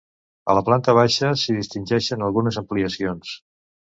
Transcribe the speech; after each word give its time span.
A 0.51 0.53
la 0.59 0.63
planta 0.69 0.95
baixa 0.99 1.29
s'hi 1.41 1.57
distingeixen 1.57 2.27
algunes 2.29 2.59
ampliacions. 2.65 3.37